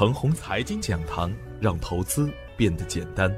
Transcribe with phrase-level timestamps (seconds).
[0.00, 1.30] 程红财经讲堂，
[1.60, 3.30] 让投资变得简单。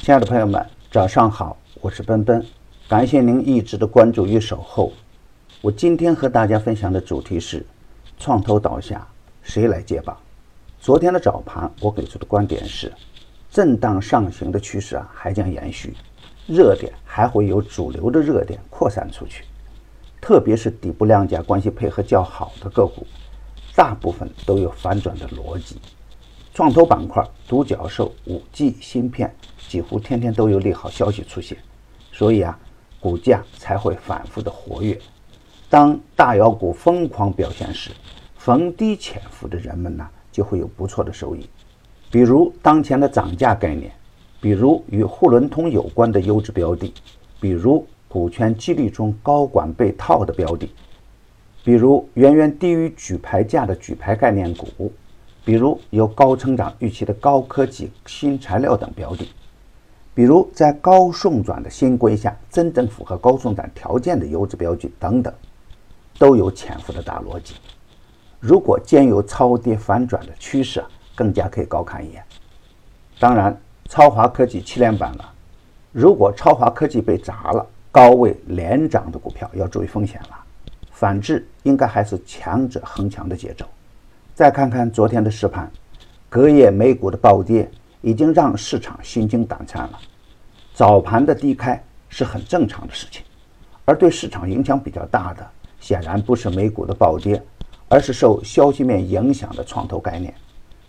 [0.00, 2.42] 亲爱的朋友们，早上好，我是奔奔，
[2.88, 4.94] 感谢您一直的关注与守候。
[5.60, 7.66] 我今天和大家分享的主题是：
[8.18, 9.06] 创投倒下，
[9.42, 10.16] 谁来接棒？
[10.80, 12.90] 昨天的早盘，我给出的观点是，
[13.50, 15.92] 震荡上行的趋势啊还将延续，
[16.46, 19.44] 热点还会有主流的热点扩散出去，
[20.18, 23.06] 特别是底部量价关系配合较好的个股，
[23.74, 25.76] 大部分都有反转的逻辑。
[26.52, 29.34] 创投板块、独角兽、五 G 芯片，
[29.68, 31.58] 几乎天天都有利好消息出现，
[32.12, 32.58] 所以啊，
[33.00, 34.98] 股价才会反复的活跃。
[35.68, 37.90] 当大妖股疯狂表现时，
[38.36, 40.08] 逢低潜伏的人们呢？
[40.30, 41.48] 就会有不错的收益，
[42.10, 43.92] 比如当前的涨价概念，
[44.40, 46.92] 比如与沪伦通有关的优质标的，
[47.38, 50.68] 比如股权激励中高管被套的标的，
[51.64, 54.92] 比如远远低于举牌价的举牌概念股，
[55.46, 59.26] 比如有高成长预期的高科技新材料等标的，
[60.14, 65.32] 比如在高送转的新规下真正符合高送转条件的优质标的等等，
[66.18, 67.54] 都有潜伏的大逻辑。
[68.40, 72.22] 如果兼有超跌反转的趋势，更加可以高看一眼。
[73.18, 75.32] 当然，超华科技七连板了。
[75.92, 80.43] 如果超华科技被砸了，高位连涨的股票要注意风险了。
[80.94, 83.66] 反之，应该还是强者恒强的节奏。
[84.34, 85.70] 再看看昨天的实盘，
[86.30, 87.70] 隔夜美股的暴跌
[88.00, 89.98] 已经让市场心惊胆颤了。
[90.72, 93.22] 早盘的低开是很正常的事情，
[93.84, 95.46] 而对市场影响比较大的，
[95.78, 97.42] 显然不是美股的暴跌。
[97.86, 100.34] 而是受消息面影响的创投概念，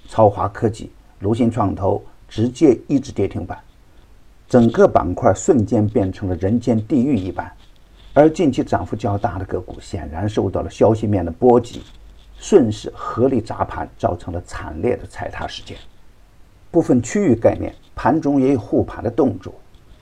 [0.08, 3.60] 超华科技、卢鑫创投直接一直跌停板，
[4.48, 7.52] 整个板块瞬间变成了人间地狱一般。
[8.16, 11.84] 而近期涨幅较大的个股显然受到了消息面的波及，
[12.40, 15.78] 顺势合力砸盘，造成了惨烈的踩踏事件。
[16.72, 19.54] 部分区域概念盘中也有护盘的动作，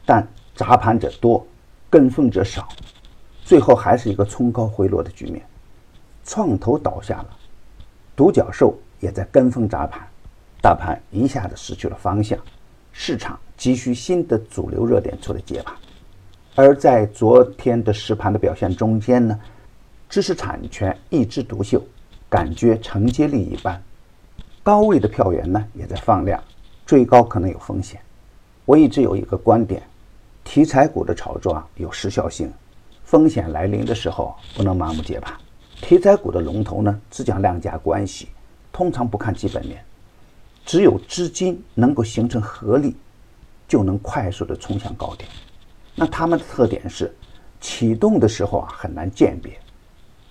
[0.05, 1.43] 但砸盘者多，
[1.89, 2.67] 跟风者少，
[3.43, 5.43] 最后还是一个冲高回落的局面。
[6.23, 7.29] 创投倒下了，
[8.15, 10.07] 独角兽也在跟风砸盘，
[10.61, 12.37] 大盘一下子失去了方向，
[12.91, 15.75] 市场急需新的主流热点出来接盘。
[16.55, 19.39] 而在昨天的实盘的表现中间呢，
[20.07, 21.81] 知识产权一枝独秀，
[22.29, 23.81] 感觉承接力一般，
[24.61, 26.41] 高位的票源呢也在放量，
[26.85, 27.99] 追高可能有风险。
[28.65, 29.81] 我一直有一个观点，
[30.43, 32.53] 题材股的炒作啊有时效性，
[33.03, 35.35] 风险来临的时候不能盲目接盘。
[35.81, 38.29] 题材股的龙头呢，只讲量价关系，
[38.71, 39.83] 通常不看基本面。
[40.65, 42.95] 只有资金能够形成合力，
[43.67, 45.27] 就能快速的冲向高点。
[45.95, 47.13] 那他们的特点是，
[47.61, 49.57] 启动的时候啊很难鉴别，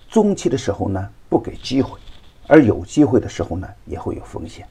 [0.09, 1.97] 中期的时候呢不给机会，
[2.47, 4.67] 而有机会的时候呢也会有风险。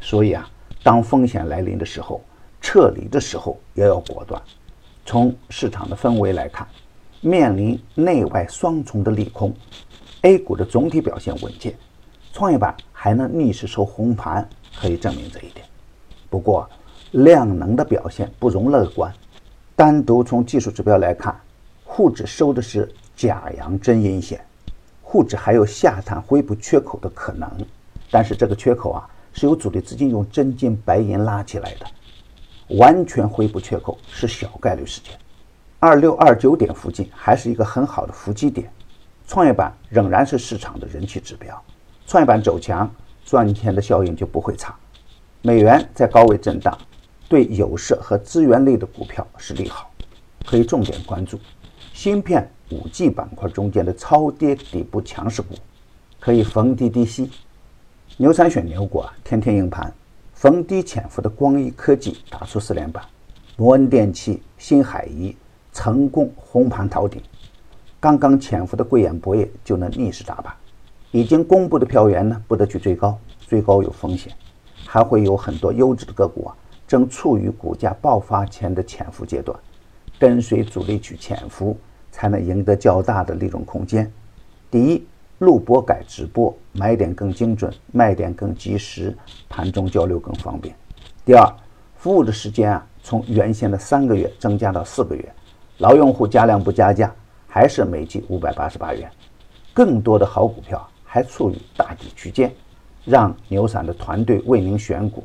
[0.00, 0.48] 所以啊，
[0.82, 2.22] 当风险来临的时候，
[2.60, 4.40] 撤离的时候也要果断。
[5.04, 6.66] 从市场的氛围来看，
[7.20, 9.52] 面临内外双重的利空。
[10.22, 11.76] A 股的总体表现稳健，
[12.32, 15.66] 创业板还能逆势收红盘，可以证明这一点。
[16.28, 16.68] 不过，
[17.12, 19.12] 量能的表现不容乐观。
[19.78, 21.40] 单独从技术指标来看，
[21.84, 24.44] 沪指收的是假阳真阴线，
[25.00, 27.48] 沪指还有下探回补缺口的可能。
[28.10, 31.86] 但是这个缺口啊，是由主力资金用真金白银拉起来的，
[32.76, 35.16] 完全回补缺口是小概率事件。
[35.78, 38.68] 二六二九点附近还是一个很好的伏击点。
[39.28, 41.56] 创业板仍然是市场的人气指标，
[42.04, 42.92] 创业板走强，
[43.24, 44.74] 赚钱的效应就不会差。
[45.40, 46.76] 美元在高位震荡，
[47.28, 49.90] 对有色和资源类的股票是利好，
[50.46, 51.38] 可以重点关注。
[51.92, 55.54] 芯片、五 G 板块中间的超跌底部强势股，
[56.18, 57.30] 可以逢低低吸。
[58.16, 59.92] 牛散选牛股啊，天天硬盘，
[60.32, 63.04] 逢低潜伏的光一科技打出四连板，
[63.56, 65.36] 摩恩电器、新海怡
[65.72, 67.20] 成功红盘逃顶。
[68.00, 70.54] 刚刚潜伏的贵眼博业就能逆势打板，
[71.10, 74.32] 已经公布的票源呢，不得去追高，追高有风险，
[74.86, 76.56] 还会有很多优质的个股啊，
[76.88, 79.56] 正处于股价爆发前的潜伏阶段，
[80.18, 81.76] 跟随主力去潜伏，
[82.10, 84.10] 才能赢得较大的利润空间。
[84.70, 85.06] 第一，
[85.38, 89.16] 录播改直播，买点更精准，卖点更及时，
[89.48, 90.74] 盘中交流更方便。
[91.24, 91.46] 第二，
[91.94, 95.32] 服务的时间啊，从原先的三个月增加到四个月，
[95.76, 97.14] 老用户加量不加价。
[97.50, 99.10] 还是每季五百八十八元，
[99.72, 102.52] 更多的好股票还处于大底区间，
[103.06, 105.24] 让牛散的团队为您选股，